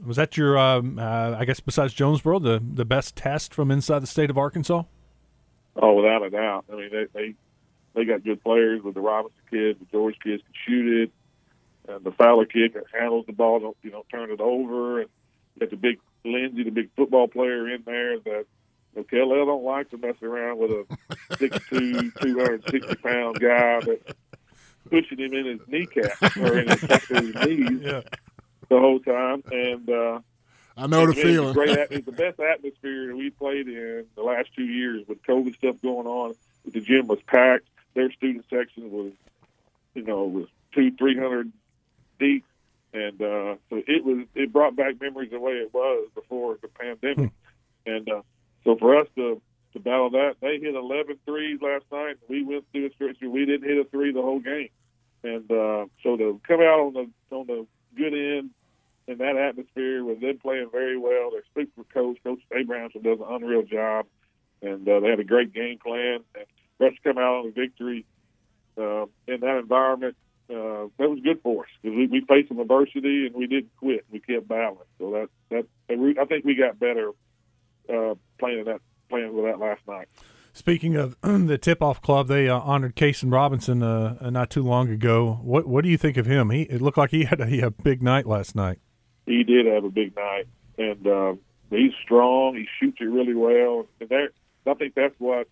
Was 0.04 0.16
that 0.16 0.36
your, 0.36 0.56
um, 0.56 0.98
uh, 0.98 1.36
I 1.36 1.44
guess, 1.44 1.60
besides 1.60 1.92
Jonesboro, 1.94 2.38
the, 2.38 2.62
the 2.62 2.84
best 2.84 3.16
test 3.16 3.52
from 3.52 3.70
inside 3.70 4.00
the 4.00 4.06
state 4.06 4.30
of 4.30 4.38
Arkansas? 4.38 4.84
Oh, 5.76 5.94
without 5.94 6.22
a 6.22 6.30
doubt. 6.30 6.66
I 6.72 6.76
mean, 6.76 6.90
they 6.92 7.06
they, 7.12 7.34
they 7.94 8.04
got 8.04 8.22
good 8.22 8.42
players 8.42 8.82
with 8.82 8.94
the 8.94 9.00
Robinson 9.00 9.40
kids, 9.50 9.80
the 9.80 9.86
George 9.90 10.16
kids 10.22 10.42
can 10.42 10.54
shoot 10.66 11.02
it, 11.02 11.12
and 11.88 12.04
the 12.04 12.12
Fowler 12.12 12.46
kid 12.46 12.74
that 12.74 12.84
handles 12.92 13.26
the 13.26 13.32
ball, 13.32 13.60
don't 13.60 13.76
you 13.82 13.90
know, 13.90 14.04
turn 14.10 14.30
it 14.30 14.40
over, 14.40 15.00
and 15.00 15.10
got 15.58 15.70
the 15.70 15.76
big 15.76 15.98
Lindsay, 16.24 16.62
the 16.64 16.70
big 16.70 16.90
football 16.96 17.28
player 17.28 17.68
in 17.68 17.82
there 17.84 18.18
that 18.20 18.46
Okay, 18.96 19.20
I 19.20 19.24
don't 19.24 19.64
like 19.64 19.90
to 19.90 19.98
mess 19.98 20.14
around 20.22 20.58
with 20.58 20.70
a 20.70 20.86
6'2", 21.32 22.14
260 22.22 22.94
pound 22.96 23.40
guy 23.40 23.80
that 23.80 24.16
pushing 24.88 25.18
him 25.18 25.34
in 25.34 25.46
his 25.46 25.60
kneecap 25.66 26.36
or 26.36 26.58
in 26.60 26.68
his, 26.68 26.80
his 26.80 27.34
knees 27.34 27.80
Yeah. 27.82 28.02
the 28.68 28.78
whole 28.78 29.00
time. 29.00 29.42
And 29.50 29.90
uh, 29.90 30.20
I 30.76 30.86
know 30.86 31.06
the 31.06 31.10
it's 31.12 31.20
feeling. 31.22 31.52
Great, 31.54 31.76
it's 31.90 32.06
the 32.06 32.12
best 32.12 32.38
atmosphere 32.38 33.16
we 33.16 33.30
played 33.30 33.66
in 33.66 34.06
the 34.14 34.22
last 34.22 34.50
two 34.54 34.62
years 34.64 35.02
with 35.08 35.20
COVID 35.24 35.56
stuff 35.56 35.74
going 35.82 36.06
on. 36.06 36.34
the 36.64 36.80
gym 36.80 37.08
was 37.08 37.18
packed. 37.26 37.66
Their 37.94 38.12
student 38.12 38.44
section 38.48 38.92
was, 38.92 39.10
you 39.94 40.04
know, 40.04 40.22
was 40.24 40.46
two, 40.72 40.92
three 40.92 41.16
hundred 41.18 41.50
deep, 42.18 42.44
and 42.92 43.20
uh, 43.20 43.56
so 43.70 43.82
it 43.86 44.04
was. 44.04 44.26
It 44.34 44.52
brought 44.52 44.76
back 44.76 45.00
memories 45.00 45.30
the 45.30 45.40
way 45.40 45.52
it 45.54 45.72
was 45.72 46.08
before 46.14 46.58
the 46.60 46.68
pandemic, 46.68 47.32
and 47.86 48.08
uh, 48.08 48.22
so 48.64 48.76
for 48.76 48.96
us 48.98 49.08
to 49.16 49.40
to 49.74 49.80
battle 49.80 50.10
that, 50.10 50.36
they 50.40 50.58
hit 50.58 50.74
11 50.74 51.18
threes 51.26 51.60
last 51.60 51.84
night. 51.90 52.16
We 52.28 52.44
went 52.44 52.64
through 52.72 52.86
a 52.86 52.90
stretch 52.92 53.16
we 53.20 53.44
didn't 53.44 53.68
hit 53.68 53.78
a 53.78 53.84
three 53.90 54.12
the 54.12 54.22
whole 54.22 54.40
game, 54.40 54.70
and 55.22 55.50
uh, 55.50 55.86
so 56.02 56.16
to 56.16 56.40
come 56.46 56.60
out 56.60 56.80
on 56.80 56.92
the 56.94 57.34
on 57.34 57.46
the 57.46 57.66
good 57.96 58.14
end 58.14 58.50
in 59.06 59.18
that 59.18 59.36
atmosphere 59.36 60.04
with 60.04 60.20
them 60.20 60.38
playing 60.38 60.70
very 60.70 60.96
well. 60.96 61.30
Their 61.30 61.42
super 61.54 61.84
coach, 61.92 62.18
Coach 62.24 62.40
Abrahamson, 62.54 63.02
does 63.02 63.18
an 63.20 63.26
unreal 63.28 63.62
job, 63.62 64.06
and 64.62 64.88
uh, 64.88 65.00
they 65.00 65.08
had 65.08 65.20
a 65.20 65.24
great 65.24 65.52
game 65.52 65.78
plan. 65.78 66.20
And 66.34 66.46
for 66.78 66.86
us 66.88 66.94
to 66.94 67.00
come 67.02 67.18
out 67.18 67.40
on 67.40 67.48
a 67.48 67.50
victory 67.50 68.06
uh, 68.78 69.06
in 69.26 69.40
that 69.40 69.58
environment, 69.58 70.16
uh, 70.50 70.88
that 70.98 71.10
was 71.10 71.20
good 71.22 71.40
for 71.42 71.64
us 71.64 71.70
because 71.82 71.96
we, 71.96 72.06
we 72.06 72.24
faced 72.28 72.48
some 72.48 72.60
adversity 72.60 73.26
and 73.26 73.34
we 73.34 73.46
didn't 73.46 73.74
quit. 73.78 74.04
We 74.10 74.20
kept 74.20 74.48
battling. 74.48 74.86
So 74.98 75.10
that 75.12 75.28
that 75.50 75.66
I 76.20 76.24
think 76.26 76.44
we 76.44 76.54
got 76.54 76.78
better 76.78 77.10
uh, 77.88 78.14
playing 78.38 78.64
that 78.64 78.80
playing 79.08 79.34
with 79.34 79.44
that 79.46 79.58
last 79.58 79.80
night. 79.86 80.08
Speaking 80.52 80.96
of 80.96 81.16
the 81.22 81.58
tip-off 81.58 82.00
club, 82.00 82.28
they 82.28 82.48
uh, 82.48 82.60
honored 82.60 82.94
Kason 82.94 83.32
Robinson 83.32 83.82
uh, 83.82 84.30
not 84.30 84.50
too 84.50 84.62
long 84.62 84.90
ago. 84.90 85.40
What 85.42 85.66
what 85.66 85.84
do 85.84 85.90
you 85.90 85.98
think 85.98 86.16
of 86.16 86.26
him? 86.26 86.50
He 86.50 86.62
it 86.62 86.82
looked 86.82 86.98
like 86.98 87.10
he 87.10 87.24
had 87.24 87.40
a, 87.40 87.46
he 87.46 87.58
had 87.58 87.68
a 87.68 87.82
big 87.82 88.02
night 88.02 88.26
last 88.26 88.54
night 88.54 88.78
he 89.26 89.42
did 89.44 89.66
have 89.66 89.84
a 89.84 89.90
big 89.90 90.14
night, 90.16 90.46
and 90.78 91.06
uh, 91.06 91.34
he's 91.70 91.92
strong. 92.02 92.56
He 92.56 92.66
shoots 92.78 92.98
it 93.00 93.04
really 93.04 93.34
well, 93.34 93.86
and 94.00 94.08
that 94.08 94.28
I 94.66 94.74
think 94.74 94.94
that's 94.94 95.14
what 95.18 95.48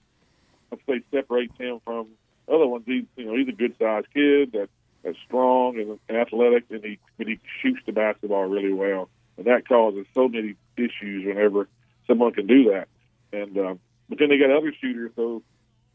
I 0.73 0.77
say 0.87 1.03
separates 1.11 1.57
him 1.59 1.81
from 1.85 2.09
other 2.49 2.67
ones. 2.67 2.85
He's 2.87 3.05
you 3.17 3.27
know 3.27 3.37
he's 3.37 3.49
a 3.49 3.53
good 3.53 3.75
sized 3.79 4.13
kid 4.13 4.53
that 4.53 4.69
that's 5.03 5.19
strong 5.27 5.79
and 5.79 5.99
athletic, 6.17 6.65
and 6.71 6.85
he 6.85 6.99
but 7.19 7.27
he 7.27 7.39
shoots 7.61 7.81
the 7.87 7.93
basketball 7.93 8.45
really 8.45 8.73
well, 8.73 9.09
and 9.37 9.47
that 9.47 9.67
causes 9.69 10.07
so 10.15 10.29
many 10.29 10.55
issues 10.77 11.27
whenever 11.27 11.69
someone 12.07 12.33
can 12.33 12.47
do 12.47 12.71
that. 12.71 12.89
And 13.33 13.57
uh, 13.59 13.75
but 14.09 14.19
then 14.19 14.29
they 14.29 14.39
got 14.39 14.51
other 14.51 14.73
shooters, 14.81 15.13
so 15.17 15.43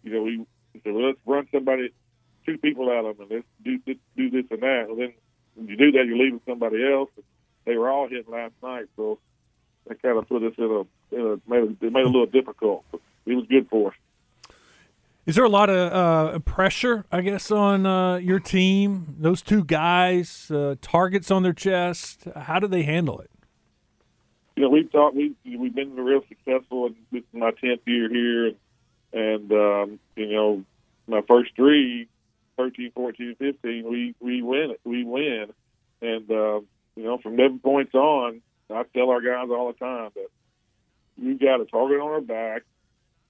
you 0.03 0.13
know 0.13 0.23
we 0.23 0.45
said 0.83 0.93
well, 0.93 1.07
let's 1.07 1.19
run 1.25 1.47
somebody, 1.51 1.89
two 2.45 2.57
people 2.57 2.91
at 2.91 3.03
them, 3.03 3.15
and 3.21 3.31
let's 3.31 3.47
do 3.63 3.79
this, 3.85 3.97
do 4.15 4.29
this 4.29 4.45
and 4.51 4.61
that. 4.61 4.87
And 4.89 4.99
then 4.99 5.13
when 5.55 5.67
you 5.67 5.77
do 5.77 5.91
that, 5.93 6.05
you're 6.05 6.17
leaving 6.17 6.41
somebody 6.47 6.77
else. 6.91 7.09
They 7.65 7.77
were 7.77 7.89
all 7.89 8.07
hitting 8.07 8.31
last 8.31 8.53
night, 8.63 8.85
so 8.95 9.19
that 9.87 10.01
kind 10.01 10.17
of 10.17 10.27
put 10.27 10.43
us 10.43 10.53
in 10.57 10.63
a, 10.63 11.15
in 11.15 11.21
a 11.21 11.49
made 11.49 11.77
it, 11.81 11.93
made 11.93 12.05
a 12.05 12.09
little 12.09 12.25
difficult. 12.25 12.85
But 12.91 13.01
it 13.25 13.35
was 13.35 13.45
good 13.49 13.67
for 13.69 13.89
us. 13.89 13.95
Is 15.27 15.35
there 15.35 15.43
a 15.43 15.49
lot 15.49 15.69
of 15.69 15.91
uh, 15.91 16.39
pressure, 16.39 17.03
I 17.11 17.19
guess, 17.19 17.51
on 17.51 17.85
uh, 17.85 18.15
your 18.15 18.39
team? 18.39 19.17
Those 19.19 19.41
two 19.41 19.65
guys, 19.65 20.49
uh, 20.49 20.75
targets 20.81 21.29
on 21.29 21.43
their 21.43 21.51
chest. 21.51 22.29
How 22.33 22.59
do 22.59 22.67
they 22.67 22.83
handle 22.83 23.19
it? 23.19 23.29
You 24.55 24.63
know, 24.63 24.69
we've 24.69 24.89
thought 24.89 25.13
we 25.13 25.35
we've 25.43 25.75
been 25.75 25.97
real 25.97 26.21
successful. 26.29 26.91
This 27.11 27.23
is 27.23 27.25
my 27.33 27.51
tenth 27.51 27.81
year 27.85 28.07
here, 28.07 28.45
and, 28.47 28.55
and 29.11 29.51
um, 29.51 29.99
you 30.15 30.31
know, 30.31 30.63
my 31.07 31.19
first 31.27 31.51
three, 31.57 32.07
13, 32.55 32.93
14, 32.95 33.35
15, 33.37 33.83
we 33.85 34.15
we 34.21 34.41
win 34.41 34.71
it. 34.71 34.79
We 34.85 35.03
win, 35.03 35.47
and 36.01 36.31
uh, 36.31 36.61
you 36.95 37.03
know, 37.03 37.17
from 37.17 37.35
them 37.35 37.59
points 37.59 37.93
on, 37.95 38.41
I 38.73 38.83
tell 38.95 39.09
our 39.09 39.19
guys 39.19 39.49
all 39.49 39.73
the 39.73 39.77
time 39.77 40.09
that 40.15 40.29
you 41.17 41.37
got 41.37 41.59
a 41.59 41.65
target 41.65 41.99
on 41.99 42.11
our 42.11 42.21
back. 42.21 42.63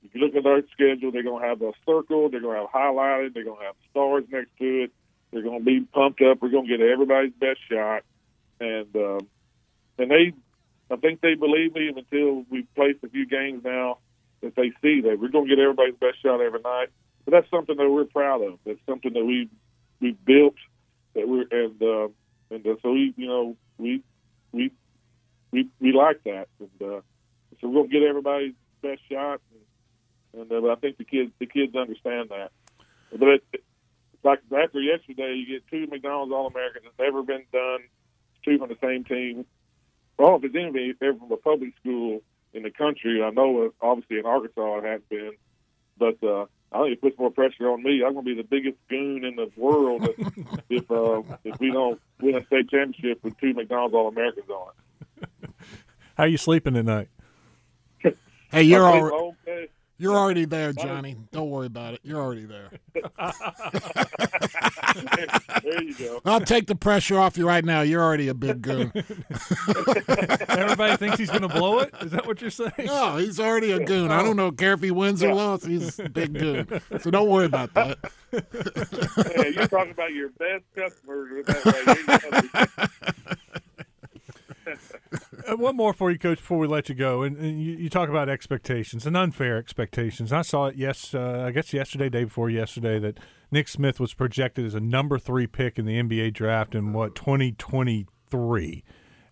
If 0.03 0.15
you 0.15 0.21
look 0.21 0.35
at 0.35 0.45
our 0.45 0.61
schedule, 0.71 1.11
they're 1.11 1.23
going 1.23 1.41
to 1.41 1.47
have 1.47 1.61
a 1.61 1.71
circle, 1.85 2.29
they're 2.29 2.41
going 2.41 2.55
to 2.55 2.61
have 2.61 2.71
highlighted, 2.71 3.33
they're 3.33 3.43
going 3.43 3.59
to 3.59 3.65
have 3.65 3.75
stars 3.91 4.23
next 4.31 4.49
to 4.59 4.83
it. 4.83 4.91
They're 5.31 5.41
going 5.41 5.59
to 5.59 5.65
be 5.65 5.81
pumped 5.81 6.21
up. 6.21 6.41
We're 6.41 6.49
going 6.49 6.67
to 6.67 6.77
get 6.77 6.85
everybody's 6.85 7.33
best 7.33 7.59
shot, 7.69 8.03
and 8.61 8.95
um, 8.95 9.27
and 9.97 10.09
they, 10.09 10.33
I 10.89 10.95
think 10.95 11.19
they 11.19 11.35
believe 11.35 11.75
me 11.75 11.89
until 11.89 12.45
we've 12.49 12.67
a 12.77 13.09
few 13.09 13.25
games 13.27 13.63
now 13.65 13.97
that 14.41 14.55
they 14.55 14.71
see 14.81 15.01
that 15.01 15.19
we're 15.19 15.27
going 15.27 15.49
to 15.49 15.55
get 15.55 15.61
everybody's 15.61 15.95
best 15.95 16.21
shot 16.23 16.39
every 16.39 16.61
night. 16.61 16.87
But 17.25 17.31
that's 17.31 17.51
something 17.51 17.75
that 17.75 17.89
we're 17.89 18.05
proud 18.05 18.41
of. 18.41 18.59
That's 18.65 18.79
something 18.87 19.11
that 19.13 19.25
we 19.25 19.49
we've 19.99 20.23
built 20.23 20.55
that 21.13 21.27
we're 21.27 21.45
and. 21.51 21.81
Uh, 21.81 22.07
and 22.49 22.65
uh, 22.65 22.75
so 22.81 22.91
we, 22.91 23.13
you 23.17 23.27
know, 23.27 23.57
we 23.77 24.01
we 24.51 24.71
we 25.51 25.69
we 25.79 25.91
like 25.91 26.23
that, 26.23 26.47
and 26.59 26.81
uh, 26.81 27.01
so 27.59 27.67
we're 27.67 27.81
gonna 27.81 27.87
get 27.89 28.03
everybody's 28.03 28.53
best 28.81 29.01
shot, 29.09 29.41
and, 29.51 29.61
and 30.33 30.51
uh, 30.51 30.71
I 30.71 30.75
think 30.75 30.97
the 30.97 31.03
kids 31.03 31.31
the 31.39 31.45
kids 31.45 31.75
understand 31.75 32.29
that. 32.29 32.51
But 33.11 33.27
it, 33.27 33.43
like 34.23 34.39
after 34.55 34.81
yesterday, 34.81 35.35
you 35.35 35.59
get 35.59 35.67
two 35.69 35.87
McDonald's 35.87 36.33
All 36.33 36.47
Americans. 36.47 36.85
It's 36.87 36.99
never 36.99 37.23
been 37.23 37.45
done. 37.51 37.79
Two 38.43 38.57
from 38.57 38.69
the 38.69 38.77
same 38.81 39.03
team. 39.03 39.45
Well, 40.17 40.37
if 40.37 40.43
it's 40.43 40.55
anybody 40.55 40.93
ever 41.01 41.17
from 41.17 41.31
a 41.31 41.37
public 41.37 41.73
school 41.79 42.21
in 42.53 42.63
the 42.63 42.71
country, 42.71 43.21
I 43.23 43.29
know 43.29 43.71
obviously 43.81 44.19
in 44.19 44.25
Arkansas 44.25 44.79
it 44.79 44.83
has 44.83 45.01
been, 45.09 45.33
but 45.97 46.23
uh, 46.23 46.45
I 46.71 46.83
think 46.83 46.93
it 46.93 47.01
puts 47.01 47.19
more 47.19 47.31
pressure 47.31 47.69
on 47.69 47.83
me. 47.83 48.03
I'm 48.05 48.13
going 48.13 48.25
to 48.25 48.35
be 48.35 48.41
the 48.41 48.47
biggest 48.47 48.77
goon 48.89 49.23
in 49.23 49.35
the 49.35 49.49
world 49.55 50.07
if 50.17 50.59
if, 50.69 50.91
uh, 50.91 51.21
if 51.43 51.59
we 51.59 51.71
don't 51.71 52.01
win 52.19 52.35
a 52.35 52.45
state 52.45 52.69
championship 52.69 53.23
with 53.23 53.37
two 53.39 53.53
McDonald's 53.53 53.93
All 53.93 54.07
Americans 54.07 54.49
on 54.49 54.71
it. 55.21 55.49
How 56.15 56.23
are 56.23 56.27
you 56.27 56.37
sleeping 56.37 56.73
tonight? 56.73 57.09
hey, 58.51 58.63
you're 58.63 58.83
all. 58.83 59.35
You're 59.99 60.15
already 60.15 60.45
there, 60.45 60.73
Johnny. 60.73 61.15
Don't 61.31 61.49
worry 61.49 61.65
about 61.65 61.95
it. 61.95 62.01
You're 62.03 62.21
already 62.21 62.45
there. 62.45 62.69
there 65.63 65.83
you 65.83 65.95
go. 65.95 66.21
I'll 66.23 66.39
take 66.39 66.67
the 66.67 66.75
pressure 66.75 67.17
off 67.17 67.35
you 67.35 67.47
right 67.47 67.65
now. 67.65 67.81
You're 67.81 68.03
already 68.03 68.27
a 68.27 68.35
big 68.35 68.61
goon. 68.61 68.91
Everybody 70.49 70.97
thinks 70.97 71.17
he's 71.17 71.31
going 71.31 71.41
to 71.41 71.47
blow 71.47 71.79
it. 71.79 71.91
Is 72.01 72.11
that 72.11 72.27
what 72.27 72.41
you're 72.41 72.51
saying? 72.51 72.71
No, 72.85 73.17
he's 73.17 73.39
already 73.39 73.71
a 73.71 73.83
goon. 73.83 74.11
I 74.11 74.19
oh. 74.19 74.23
don't 74.25 74.35
know 74.35 74.51
care 74.51 74.73
if 74.73 74.81
he 74.81 74.91
wins 74.91 75.23
or 75.23 75.33
loses. 75.33 75.67
He's 75.67 75.99
a 75.99 76.09
big 76.09 76.37
goon. 76.37 76.67
So 76.99 77.11
don't 77.11 77.29
worry 77.29 77.45
about 77.45 77.73
that. 77.75 77.97
yeah, 78.31 79.47
you're 79.47 79.67
talking 79.67 79.91
about 79.91 80.13
your 80.13 80.29
best 80.29 80.63
customer. 80.75 81.43
That 81.43 83.15
one 85.59 85.75
more 85.75 85.93
for 85.93 86.11
you, 86.11 86.17
Coach, 86.17 86.37
before 86.37 86.57
we 86.57 86.67
let 86.67 86.89
you 86.89 86.95
go. 86.95 87.23
And, 87.23 87.37
and 87.37 87.61
you, 87.61 87.73
you, 87.73 87.89
talk 87.89 88.09
about 88.09 88.29
expectations 88.29 89.05
and 89.05 89.15
unfair 89.17 89.57
expectations. 89.57 90.31
I 90.31 90.41
saw 90.41 90.67
it, 90.67 90.75
yes, 90.75 91.13
uh, 91.13 91.43
I 91.45 91.51
guess 91.51 91.73
yesterday, 91.73 92.09
day 92.09 92.23
before 92.25 92.49
yesterday, 92.49 92.99
that 92.99 93.19
Nick 93.51 93.67
Smith 93.67 93.99
was 93.99 94.13
projected 94.13 94.65
as 94.65 94.75
a 94.75 94.79
number 94.79 95.17
three 95.19 95.47
pick 95.47 95.77
in 95.77 95.85
the 95.85 96.01
NBA 96.01 96.33
draft 96.33 96.75
in 96.75 96.93
what, 96.93 97.15
2023. 97.15 98.83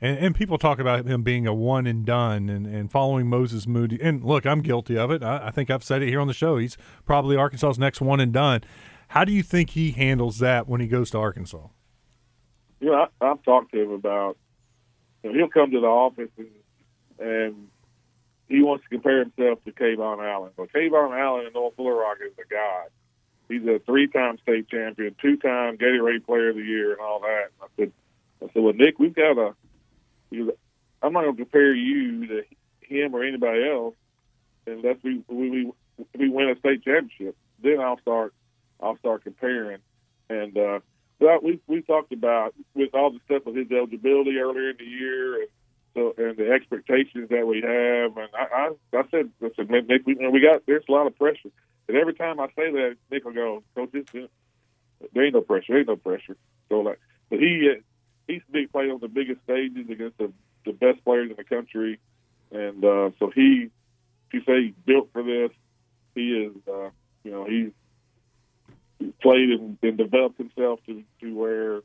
And, 0.02 0.18
and 0.18 0.36
people 0.36 0.58
talk 0.58 0.80
about 0.80 1.06
him 1.06 1.24
being 1.24 1.48
a 1.48 1.54
one 1.54 1.88
and 1.88 2.06
done 2.06 2.50
and, 2.50 2.68
and 2.68 2.92
following 2.92 3.28
Moses 3.28 3.68
Moody. 3.68 4.00
And 4.02 4.24
look, 4.24 4.46
I'm 4.46 4.62
guilty 4.62 4.98
of 4.98 5.12
it. 5.12 5.24
I, 5.24 5.48
I 5.48 5.52
think 5.52 5.70
I've 5.70 5.84
said 5.84 6.02
it 6.02 6.10
here 6.10 6.20
on 6.20 6.28
the 6.28 6.34
show. 6.34 6.58
He's 6.58 6.78
probably 7.06 7.36
Arkansas's 7.38 7.80
next 7.80 8.02
one 8.02 8.20
and 8.20 8.34
done. 8.34 8.62
How 9.10 9.24
do 9.24 9.32
you 9.32 9.44
think 9.44 9.72
he 9.72 9.92
handles 9.92 10.40
that 10.40 10.68
when 10.68 10.82
he 10.82 10.88
goes 10.88 11.12
to 11.12 11.18
Arkansas? 11.18 11.68
Know, 12.82 12.94
I, 12.94 13.26
I've 13.26 13.42
talked 13.44 13.72
to 13.72 13.82
him 13.82 13.92
about 13.92 14.38
know, 15.28 15.34
he'll 15.34 15.50
come 15.50 15.72
to 15.72 15.80
the 15.80 15.88
office 15.88 16.30
and 16.38 16.48
and 17.18 17.68
he 18.48 18.62
wants 18.62 18.84
to 18.84 18.90
compare 18.90 19.20
himself 19.20 19.64
to 19.66 19.72
KeVaughn 19.72 20.24
Allen. 20.24 20.52
But 20.56 20.72
KeVaughn 20.74 21.18
Allen 21.18 21.48
in 21.48 21.54
North 21.54 21.74
Little 21.78 21.98
Rock 21.98 22.18
is 22.26 22.34
a 22.38 22.48
god. 22.48 22.90
He's 23.48 23.66
a 23.68 23.80
three-time 23.80 24.38
state 24.40 24.68
champion, 24.70 25.16
two-time 25.22 25.78
Gatorade 25.78 26.26
Player 26.26 26.50
of 26.50 26.56
the 26.56 26.64
Year, 26.64 26.92
and 26.92 27.02
all 27.02 27.22
that. 27.22 27.46
And 27.46 27.62
I 27.62 27.68
said, 27.78 27.92
I 28.44 28.54
said, 28.54 28.64
well, 28.64 28.74
Nick, 28.74 29.00
we've 29.00 29.16
got 29.16 29.38
a. 29.38 29.56
I'm 31.02 31.14
not 31.14 31.24
going 31.24 31.36
to 31.36 31.44
compare 31.44 31.74
you 31.74 32.28
to 32.28 32.44
him 32.82 33.16
or 33.16 33.24
anybody 33.24 33.70
else 33.70 33.96
unless 34.68 34.98
we 35.04 35.24
we 35.28 35.72
we 36.18 36.30
win 36.30 36.50
a 36.50 36.60
state 36.60 36.84
championship. 36.84 37.36
Then 37.62 37.80
I'll 37.80 38.00
start 38.00 38.34
I'll 38.82 38.98
start 38.98 39.24
comparing. 39.24 39.80
And 40.30 40.58
uh, 40.58 40.80
but 41.20 41.44
we 41.44 41.60
we 41.68 41.82
talked 41.82 42.12
about 42.12 42.54
with 42.74 42.94
all 42.94 43.12
the 43.12 43.20
stuff 43.26 43.46
with 43.46 43.56
his 43.56 43.72
eligibility 43.72 44.38
earlier 44.38 44.72
in 44.72 44.78
the 44.78 44.86
year, 44.86 45.42
and 45.42 45.48
so 45.94 46.14
and 46.18 46.38
the 46.38 46.52
expectations 46.52 47.30
that 47.30 47.48
we 47.48 47.62
have. 47.62 48.18
And 48.18 48.30
I 48.34 48.70
I, 48.94 49.00
I 49.00 49.04
said, 49.12 49.32
I 49.42 49.50
said, 49.56 49.70
Nick, 49.70 50.06
we, 50.06 50.16
we 50.16 50.42
got 50.42 50.66
there's 50.66 50.84
a 50.88 50.92
lot 50.92 51.08
of 51.08 51.18
pressure. 51.18 51.50
And 51.88 51.98
every 51.98 52.16
time 52.16 52.40
I 52.40 52.48
say 52.48 52.72
that, 52.72 52.96
Nick 53.12 53.26
will 53.26 53.34
go, 53.34 53.64
Coach, 53.76 53.92
this, 53.92 54.06
there 55.14 55.24
ain't 55.24 55.36
no 55.36 55.42
pressure, 55.42 55.66
there 55.70 55.80
ain't 55.80 55.88
no 55.88 55.96
pressure. 55.96 56.36
So 56.70 56.80
like, 56.80 57.00
but 57.30 57.40
he 57.40 57.76
he's 58.28 58.42
big 58.52 58.72
playing 58.72 58.92
on 58.92 59.00
the 59.00 59.08
biggest 59.08 59.42
stages 59.44 59.90
against 59.90 60.18
the 60.18 60.32
the 60.66 60.74
best 60.74 61.04
players 61.06 61.30
in 61.30 61.38
the 61.38 61.44
country, 61.44 62.00
and 62.52 62.84
uh, 62.84 63.12
so 63.20 63.30
he, 63.34 63.70
if 64.28 64.34
you 64.34 64.42
say 64.46 64.64
he's 64.66 64.74
built 64.86 65.10
for 65.14 65.24
this, 65.24 65.52
he 66.16 66.32
is. 66.32 66.56
Uh, 66.68 66.90
you 67.24 67.32
know, 67.32 67.46
he's 67.46 67.72
played 69.22 69.50
and, 69.50 69.78
and 69.82 69.98
developed 69.98 70.38
himself 70.38 70.80
to 70.86 71.04
to 71.22 71.36
where 71.36 71.82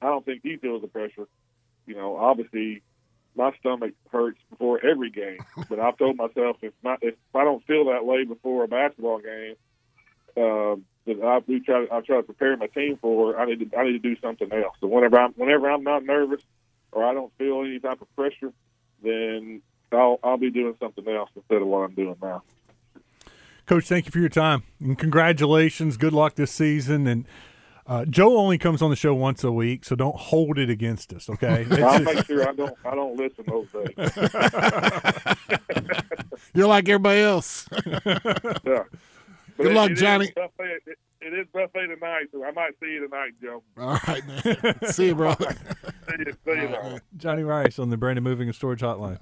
I 0.00 0.06
don't 0.06 0.24
think 0.24 0.40
he 0.42 0.56
feels 0.56 0.82
the 0.82 0.88
pressure. 0.88 1.26
You 1.86 1.94
know, 1.96 2.16
obviously 2.16 2.82
my 3.34 3.52
stomach 3.60 3.92
hurts 4.10 4.38
before 4.50 4.84
every 4.84 5.10
game. 5.10 5.38
But 5.68 5.80
I've 5.80 5.98
told 5.98 6.16
myself 6.16 6.56
if 6.62 6.72
not 6.82 7.00
if 7.02 7.14
I 7.34 7.44
don't 7.44 7.64
feel 7.66 7.86
that 7.86 8.04
way 8.04 8.24
before 8.24 8.64
a 8.64 8.68
basketball 8.68 9.18
game, 9.18 9.56
uh, 10.36 10.76
that 11.06 11.22
I 11.24 11.40
we 11.46 11.60
try 11.60 11.86
I 11.90 12.00
try 12.00 12.16
to 12.16 12.22
prepare 12.22 12.56
my 12.56 12.68
team 12.68 12.98
for. 13.00 13.38
I 13.38 13.46
need 13.46 13.70
to 13.70 13.78
I 13.78 13.84
need 13.84 13.92
to 13.92 13.98
do 13.98 14.16
something 14.20 14.50
else. 14.52 14.76
So 14.80 14.86
whenever 14.86 15.18
I'm 15.18 15.32
whenever 15.32 15.70
I'm 15.70 15.84
not 15.84 16.04
nervous 16.04 16.42
or 16.92 17.04
I 17.04 17.12
don't 17.12 17.32
feel 17.38 17.62
any 17.62 17.78
type 17.78 18.00
of 18.00 18.14
pressure, 18.16 18.52
then 19.02 19.62
I'll 19.92 20.18
I'll 20.22 20.38
be 20.38 20.50
doing 20.50 20.74
something 20.80 21.06
else 21.08 21.30
instead 21.34 21.62
of 21.62 21.68
what 21.68 21.80
I'm 21.80 21.94
doing 21.94 22.16
now. 22.22 22.42
Coach, 23.68 23.86
thank 23.86 24.06
you 24.06 24.10
for 24.12 24.18
your 24.18 24.30
time 24.30 24.62
and 24.80 24.98
congratulations. 24.98 25.96
Good 25.98 26.14
luck 26.14 26.36
this 26.36 26.50
season. 26.50 27.06
And 27.06 27.26
uh, 27.86 28.06
Joe 28.06 28.38
only 28.38 28.56
comes 28.56 28.80
on 28.80 28.88
the 28.90 28.96
show 28.96 29.12
once 29.14 29.44
a 29.44 29.52
week, 29.52 29.84
so 29.84 29.94
don't 29.94 30.16
hold 30.16 30.58
it 30.58 30.70
against 30.70 31.12
us, 31.12 31.28
okay? 31.28 31.66
I'll 31.82 32.00
make 32.00 32.24
sure 32.24 32.48
I 32.48 32.52
don't 32.52 32.74
I 32.84 32.94
don't 32.94 33.16
listen 33.18 33.44
those 33.46 33.66
days. 33.72 33.94
You're 36.54 36.66
like 36.68 36.88
everybody 36.88 37.20
else. 37.20 37.68
Yeah. 38.64 38.84
But 39.56 39.64
Good 39.64 39.72
it- 39.72 39.74
luck, 39.74 39.90
it 39.90 39.94
is 39.94 40.00
Johnny. 40.00 40.32
buffet- 40.34 40.80
it- 40.86 40.98
it 41.20 41.34
is 41.34 41.46
buffet 41.52 41.88
tonight, 41.88 42.26
so 42.30 42.44
I 42.44 42.52
might 42.52 42.74
see 42.80 42.92
you 42.92 43.00
tonight, 43.00 43.32
Joe. 43.42 43.60
All 43.76 43.98
right, 44.06 44.22
man. 44.24 44.76
See 44.92 45.06
you, 45.06 45.16
brother. 45.16 45.50
See 46.08 46.14
you, 46.20 46.32
see 46.32 46.36
you 46.46 46.52
All 46.52 46.54
right, 46.54 46.64
tomorrow. 46.66 46.88
man. 46.90 47.00
Johnny 47.16 47.42
Rice 47.42 47.80
on 47.80 47.90
the 47.90 47.96
Brandon 47.96 48.22
Moving 48.22 48.46
and 48.46 48.54
Storage 48.54 48.82
Hotline. 48.82 49.18